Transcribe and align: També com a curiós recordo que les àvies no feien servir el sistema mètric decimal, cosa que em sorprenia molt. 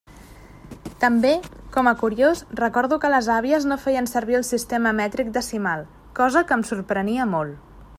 També 1.03 1.33
com 1.75 1.89
a 1.91 1.93
curiós 1.99 2.41
recordo 2.61 2.99
que 3.03 3.13
les 3.17 3.29
àvies 3.35 3.69
no 3.73 3.79
feien 3.85 4.11
servir 4.15 4.41
el 4.41 4.49
sistema 4.49 4.97
mètric 5.03 5.31
decimal, 5.37 5.89
cosa 6.23 6.47
que 6.53 6.61
em 6.61 6.67
sorprenia 6.73 7.33
molt. 7.37 7.67